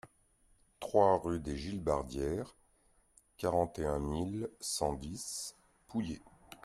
trois 0.79 1.19
rue 1.19 1.39
des 1.39 1.55
Gilbardières, 1.55 2.55
quarante 3.37 3.77
et 3.77 3.85
un 3.85 3.99
mille 3.99 4.49
cent 4.59 4.93
dix 4.95 5.55
Pouillé 5.87 6.19